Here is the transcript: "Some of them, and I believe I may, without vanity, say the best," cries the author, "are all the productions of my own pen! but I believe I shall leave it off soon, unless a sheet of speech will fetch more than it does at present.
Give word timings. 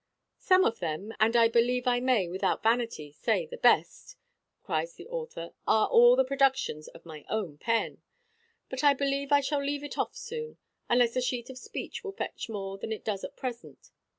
"Some 0.39 0.63
of 0.63 0.79
them, 0.79 1.13
and 1.19 1.35
I 1.35 1.47
believe 1.47 1.85
I 1.85 1.99
may, 1.99 2.27
without 2.27 2.63
vanity, 2.63 3.11
say 3.11 3.45
the 3.45 3.57
best," 3.57 4.15
cries 4.63 4.95
the 4.95 5.07
author, 5.07 5.53
"are 5.67 5.87
all 5.89 6.15
the 6.15 6.25
productions 6.25 6.87
of 6.87 7.05
my 7.05 7.23
own 7.29 7.59
pen! 7.59 8.01
but 8.67 8.83
I 8.83 8.95
believe 8.95 9.31
I 9.31 9.41
shall 9.41 9.63
leave 9.63 9.83
it 9.83 9.99
off 9.99 10.15
soon, 10.15 10.57
unless 10.89 11.15
a 11.15 11.21
sheet 11.21 11.51
of 11.51 11.59
speech 11.59 12.03
will 12.03 12.13
fetch 12.13 12.49
more 12.49 12.79
than 12.79 12.91
it 12.91 13.05
does 13.05 13.23
at 13.23 13.37
present. 13.37 13.91